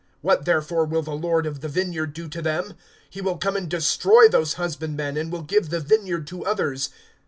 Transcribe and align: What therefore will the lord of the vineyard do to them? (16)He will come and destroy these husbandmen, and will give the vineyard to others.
What 0.21 0.45
therefore 0.45 0.85
will 0.85 1.03
the 1.03 1.11
lord 1.13 1.45
of 1.45 1.61
the 1.61 1.67
vineyard 1.69 2.13
do 2.13 2.27
to 2.27 2.41
them? 2.41 2.73
(16)He 3.13 3.21
will 3.21 3.37
come 3.37 3.55
and 3.55 3.69
destroy 3.69 4.27
these 4.27 4.53
husbandmen, 4.55 5.15
and 5.15 5.31
will 5.31 5.43
give 5.43 5.69
the 5.69 5.79
vineyard 5.79 6.25
to 6.25 6.43
others. 6.43 6.89